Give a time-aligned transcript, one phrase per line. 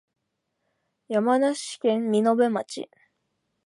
[1.09, 2.89] 山梨県身延町